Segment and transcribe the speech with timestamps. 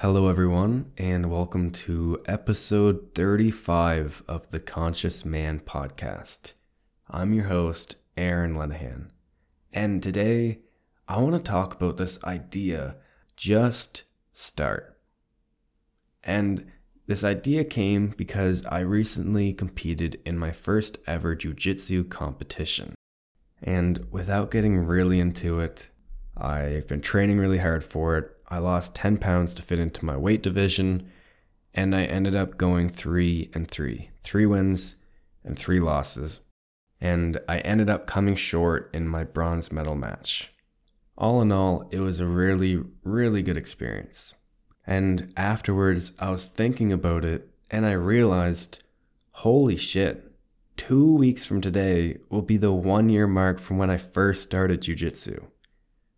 [0.00, 6.54] Hello, everyone, and welcome to episode 35 of the Conscious Man podcast.
[7.10, 9.10] I'm your host, Aaron Lenahan,
[9.74, 10.60] and today
[11.06, 12.96] I want to talk about this idea
[13.36, 14.98] just start.
[16.24, 16.72] And
[17.06, 22.94] this idea came because I recently competed in my first ever jiu-jitsu competition.
[23.62, 25.90] And without getting really into it,
[26.34, 28.30] I've been training really hard for it.
[28.50, 31.10] I lost 10 pounds to fit into my weight division,
[31.72, 34.96] and I ended up going three and three three wins
[35.44, 36.40] and three losses.
[37.00, 40.52] And I ended up coming short in my bronze medal match.
[41.16, 44.34] All in all, it was a really, really good experience.
[44.86, 48.82] And afterwards, I was thinking about it and I realized
[49.32, 50.32] holy shit,
[50.76, 54.80] two weeks from today will be the one year mark from when I first started
[54.80, 55.44] jujitsu.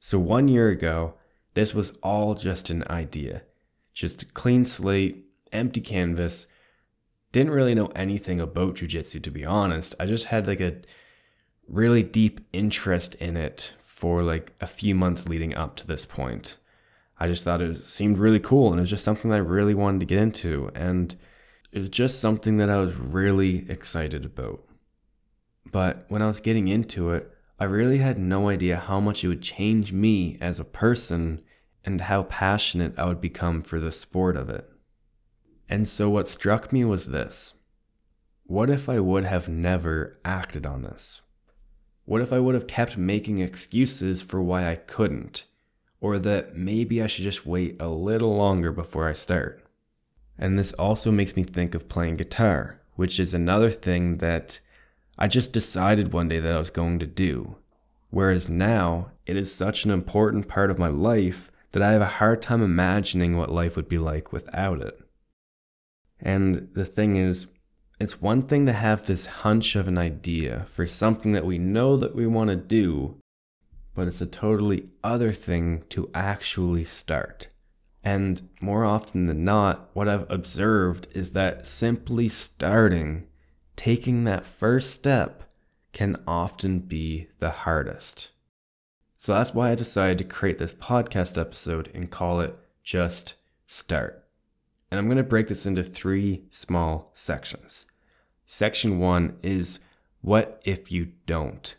[0.00, 1.14] So, one year ago,
[1.58, 3.42] this was all just an idea.
[3.92, 6.46] Just a clean slate, empty canvas.
[7.32, 9.92] Didn't really know anything about jujitsu, to be honest.
[9.98, 10.76] I just had like a
[11.66, 16.58] really deep interest in it for like a few months leading up to this point.
[17.18, 19.74] I just thought it seemed really cool and it was just something that I really
[19.74, 20.70] wanted to get into.
[20.76, 21.16] And
[21.72, 24.62] it was just something that I was really excited about.
[25.72, 27.28] But when I was getting into it,
[27.58, 31.42] I really had no idea how much it would change me as a person
[31.88, 34.68] and how passionate I would become for the sport of it.
[35.70, 37.54] And so what struck me was this
[38.44, 41.22] what if I would have never acted on this?
[42.04, 45.44] What if I would have kept making excuses for why I couldn't?
[45.98, 49.64] Or that maybe I should just wait a little longer before I start?
[50.36, 54.60] And this also makes me think of playing guitar, which is another thing that
[55.18, 57.56] I just decided one day that I was going to do.
[58.10, 62.06] Whereas now, it is such an important part of my life that I have a
[62.06, 64.98] hard time imagining what life would be like without it.
[66.20, 67.48] And the thing is,
[68.00, 71.96] it's one thing to have this hunch of an idea for something that we know
[71.96, 73.16] that we want to do,
[73.94, 77.48] but it's a totally other thing to actually start.
[78.04, 83.26] And more often than not, what I've observed is that simply starting
[83.74, 85.44] taking that first step
[85.92, 88.30] can often be the hardest.
[89.20, 93.34] So that's why I decided to create this podcast episode and call it Just
[93.66, 94.24] Start.
[94.90, 97.90] And I'm going to break this into three small sections.
[98.46, 99.80] Section one is
[100.20, 101.74] What if you don't?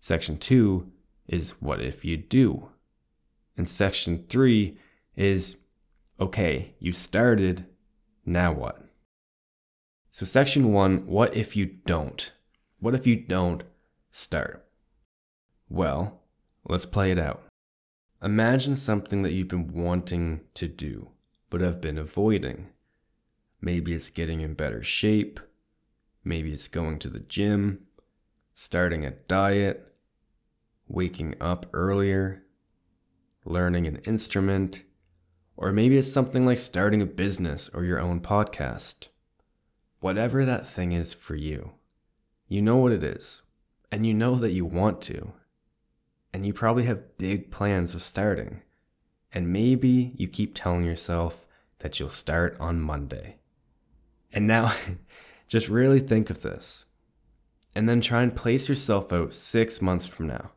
[0.00, 0.90] Section two
[1.28, 2.70] is What if you do?
[3.56, 4.76] And section three
[5.14, 5.58] is
[6.18, 7.66] Okay, you started,
[8.24, 8.82] now what?
[10.10, 12.32] So, section one what if you don't?
[12.80, 13.62] What if you don't
[14.10, 14.66] start?
[15.68, 16.22] Well,
[16.68, 17.42] let's play it out.
[18.22, 21.10] Imagine something that you've been wanting to do,
[21.50, 22.68] but have been avoiding.
[23.60, 25.38] Maybe it's getting in better shape.
[26.24, 27.86] Maybe it's going to the gym,
[28.54, 29.94] starting a diet,
[30.88, 32.42] waking up earlier,
[33.44, 34.82] learning an instrument,
[35.56, 39.08] or maybe it's something like starting a business or your own podcast.
[40.00, 41.72] Whatever that thing is for you,
[42.48, 43.42] you know what it is,
[43.90, 45.32] and you know that you want to,
[46.36, 48.60] and you probably have big plans of starting,
[49.32, 51.46] and maybe you keep telling yourself
[51.78, 53.38] that you'll start on Monday.
[54.30, 54.70] And now,
[55.48, 56.84] just really think of this,
[57.74, 60.50] and then try and place yourself out six months from now.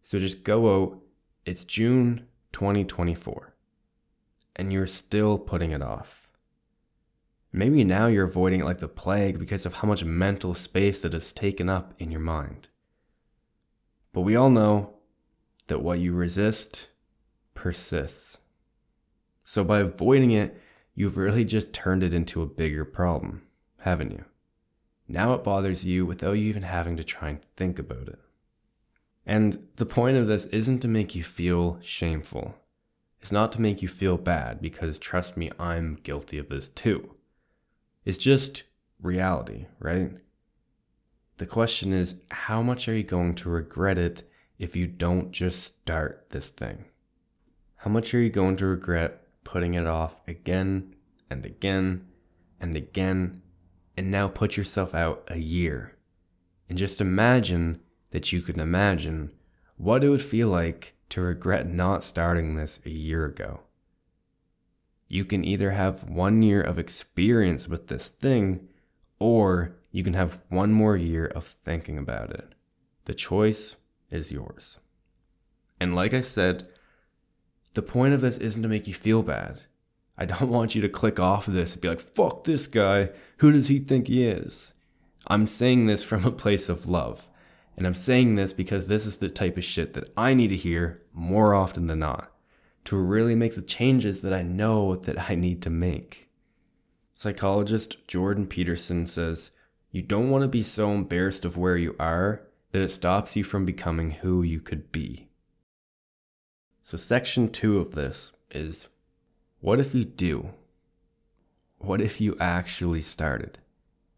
[0.00, 1.00] So just go out,
[1.44, 3.52] it's June 2024,
[4.54, 6.24] and you're still putting it off
[7.56, 11.14] Maybe now you're avoiding it like the plague because of how much mental space that
[11.14, 12.66] is taken up in your mind.
[14.14, 14.94] But we all know
[15.66, 16.90] that what you resist
[17.54, 18.38] persists.
[19.44, 20.56] So by avoiding it,
[20.94, 23.42] you've really just turned it into a bigger problem,
[23.80, 24.24] haven't you?
[25.08, 28.20] Now it bothers you without you even having to try and think about it.
[29.26, 32.54] And the point of this isn't to make you feel shameful.
[33.20, 37.16] It's not to make you feel bad because trust me, I'm guilty of this too.
[38.04, 38.62] It's just
[39.02, 40.12] reality, right?
[41.38, 44.24] The question is, how much are you going to regret it
[44.58, 46.84] if you don't just start this thing?
[47.76, 50.94] How much are you going to regret putting it off again
[51.28, 52.06] and again
[52.60, 53.42] and again
[53.96, 55.96] and now put yourself out a year?
[56.68, 59.32] And just imagine that you could imagine
[59.76, 63.60] what it would feel like to regret not starting this a year ago
[65.08, 68.68] you can either have one year of experience with this thing
[69.18, 72.56] or you can have one more year of thinking about it.
[73.04, 73.76] The choice
[74.10, 74.80] is yours.
[75.78, 76.66] And like I said,
[77.74, 79.60] the point of this isn't to make you feel bad.
[80.18, 83.10] I don't want you to click off of this and be like, fuck this guy.
[83.36, 84.74] Who does he think he is?
[85.28, 87.30] I'm saying this from a place of love.
[87.76, 90.56] And I'm saying this because this is the type of shit that I need to
[90.56, 92.32] hear more often than not
[92.86, 96.30] to really make the changes that I know that I need to make.
[97.12, 99.56] Psychologist Jordan Peterson says,
[99.94, 102.42] You don't want to be so embarrassed of where you are
[102.72, 105.28] that it stops you from becoming who you could be.
[106.82, 108.88] So, section two of this is
[109.60, 110.50] what if you do?
[111.78, 113.60] What if you actually started?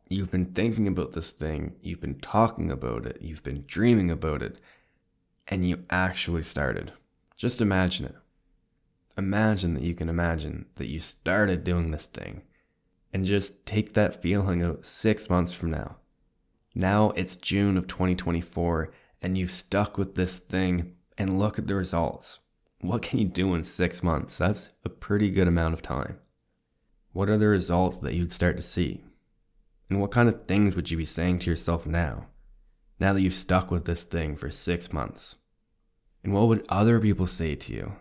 [0.08, 4.40] You've been thinking about this thing, you've been talking about it, you've been dreaming about
[4.40, 4.58] it,
[5.46, 6.92] and you actually started.
[7.36, 8.16] Just imagine it.
[9.18, 12.44] Imagine that you can imagine that you started doing this thing,
[13.12, 15.96] and just take that feeling out six months from now.
[16.74, 18.92] Now it's June of 2024,
[19.22, 22.40] and you've stuck with this thing, and look at the results.
[22.80, 24.38] What can you do in six months?
[24.38, 26.18] That's a pretty good amount of time.
[27.12, 29.02] What are the results that you'd start to see?
[29.88, 32.26] And what kind of things would you be saying to yourself now,
[33.00, 35.36] now that you've stuck with this thing for six months?
[36.22, 37.92] And what would other people say to you?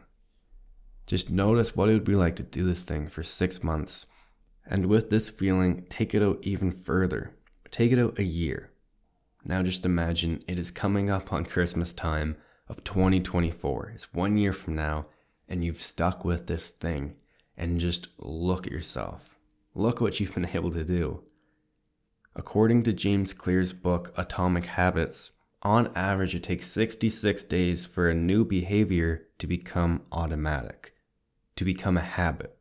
[1.06, 4.08] Just notice what it would be like to do this thing for six months.
[4.66, 7.32] And with this feeling, take it out even further.
[7.72, 8.72] Take it out a year.
[9.44, 12.36] Now just imagine it is coming up on Christmas time
[12.68, 13.92] of 2024.
[13.94, 15.06] It's one year from now,
[15.48, 17.16] and you've stuck with this thing.
[17.58, 19.36] And just look at yourself.
[19.76, 21.24] Look what you've been able to do.
[22.36, 25.32] According to James Clear's book, Atomic Habits,
[25.62, 30.94] on average, it takes 66 days for a new behavior to become automatic,
[31.56, 32.55] to become a habit.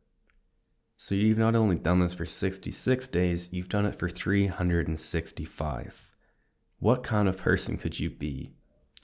[0.97, 6.15] So you've not only done this for 66 days, you've done it for 365.
[6.79, 8.55] What kind of person could you be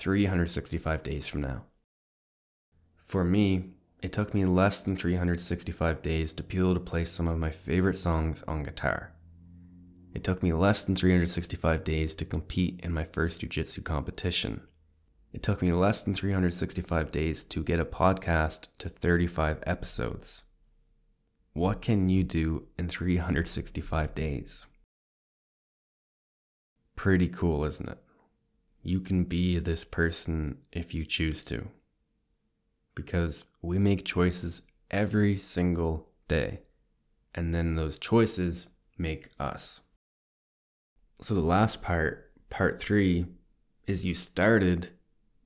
[0.01, 1.65] 365 days from now.
[3.05, 7.27] For me, it took me less than 365 days to be able to play some
[7.27, 9.13] of my favorite songs on guitar.
[10.15, 14.61] It took me less than 365 days to compete in my first jiu-jitsu competition.
[15.33, 20.45] It took me less than 365 days to get a podcast to 35 episodes.
[21.53, 24.67] What can you do in 365 days?
[26.95, 27.97] Pretty cool, isn't it?
[28.83, 31.67] you can be this person if you choose to.
[32.95, 36.61] Because we make choices every single day,
[37.33, 38.67] and then those choices
[38.97, 39.81] make us.
[41.21, 43.27] So, the last part, part three,
[43.87, 44.89] is you started,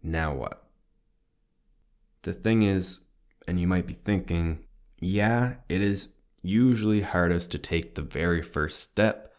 [0.02, 0.68] now what?
[2.24, 3.02] The thing is,
[3.48, 4.65] and you might be thinking,
[5.00, 6.10] yeah, it is
[6.42, 9.34] usually hardest to take the very first step,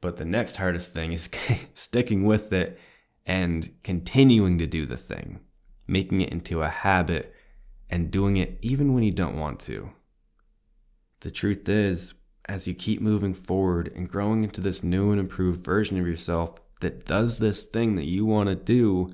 [0.00, 1.28] but the next hardest thing is
[1.74, 2.78] sticking with it
[3.26, 5.40] and continuing to do the thing,
[5.86, 7.34] making it into a habit
[7.88, 9.90] and doing it even when you don't want to.
[11.20, 12.14] The truth is,
[12.48, 16.54] as you keep moving forward and growing into this new and improved version of yourself
[16.80, 19.10] that does this thing that you want to do,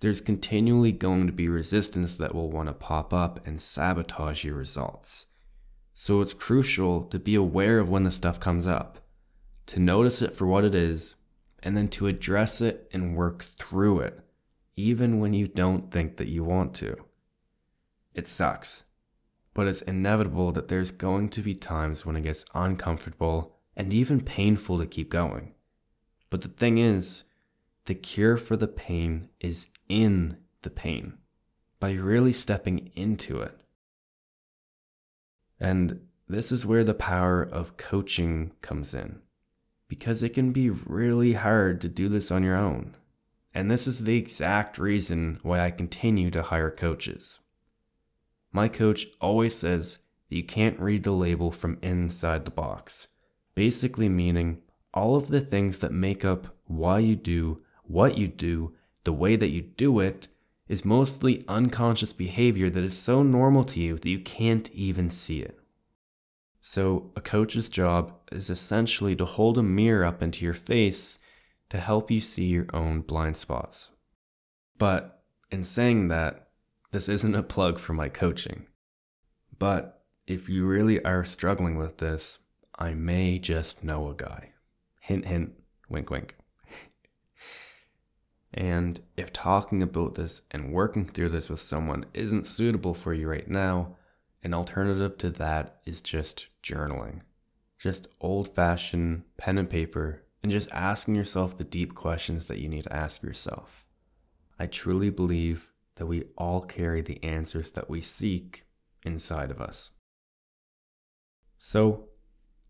[0.00, 4.54] there's continually going to be resistance that will want to pop up and sabotage your
[4.54, 5.26] results.
[5.92, 8.98] So it's crucial to be aware of when the stuff comes up,
[9.66, 11.16] to notice it for what it is,
[11.62, 14.20] and then to address it and work through it,
[14.76, 16.96] even when you don't think that you want to.
[18.12, 18.84] It sucks,
[19.54, 24.20] but it's inevitable that there's going to be times when it gets uncomfortable and even
[24.20, 25.54] painful to keep going.
[26.28, 27.24] But the thing is,
[27.86, 31.18] the cure for the pain is in the pain
[31.80, 33.58] by really stepping into it.
[35.60, 39.20] And this is where the power of coaching comes in
[39.88, 42.96] because it can be really hard to do this on your own.
[43.54, 47.40] And this is the exact reason why I continue to hire coaches.
[48.50, 49.98] My coach always says
[50.28, 53.08] that you can't read the label from inside the box,
[53.54, 54.62] basically meaning
[54.92, 58.74] all of the things that make up why you do what you do,
[59.04, 60.28] the way that you do it,
[60.68, 65.40] is mostly unconscious behavior that is so normal to you that you can't even see
[65.40, 65.58] it.
[66.60, 71.18] So, a coach's job is essentially to hold a mirror up into your face
[71.68, 73.90] to help you see your own blind spots.
[74.78, 76.48] But in saying that,
[76.90, 78.66] this isn't a plug for my coaching.
[79.58, 82.44] But if you really are struggling with this,
[82.78, 84.52] I may just know a guy.
[85.00, 85.52] Hint, hint,
[85.88, 86.36] wink, wink.
[88.54, 93.28] And if talking about this and working through this with someone isn't suitable for you
[93.28, 93.96] right now,
[94.44, 97.22] an alternative to that is just journaling.
[97.80, 102.68] Just old fashioned pen and paper and just asking yourself the deep questions that you
[102.68, 103.86] need to ask yourself.
[104.56, 108.64] I truly believe that we all carry the answers that we seek
[109.02, 109.90] inside of us.
[111.58, 112.08] So,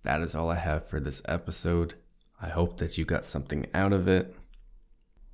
[0.03, 1.95] that is all I have for this episode.
[2.41, 4.35] I hope that you got something out of it.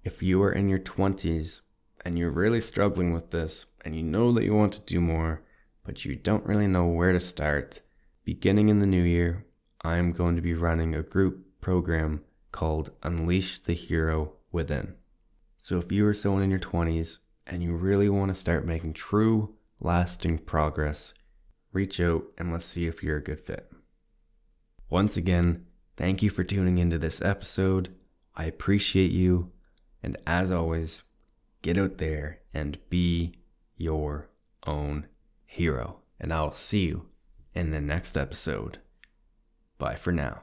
[0.02, 1.62] If you are in your 20s
[2.04, 5.42] and you're really struggling with this and you know that you want to do more,
[5.84, 7.82] but you don't really know where to start,
[8.24, 9.46] beginning in the new year,
[9.82, 14.94] I'm going to be running a group program called Unleash the Hero Within.
[15.56, 18.94] So if you are someone in your 20s and you really want to start making
[18.94, 21.12] true, lasting progress,
[21.72, 23.70] reach out and let's see if you're a good fit.
[24.88, 25.66] Once again,
[25.96, 27.94] thank you for tuning into this episode.
[28.34, 29.52] I appreciate you.
[30.02, 31.02] And as always,
[31.62, 33.34] get out there and be
[33.76, 34.28] your
[34.66, 35.06] own
[35.44, 36.00] hero.
[36.18, 37.06] And I'll see you
[37.54, 38.78] in the next episode.
[39.78, 40.42] Bye for now.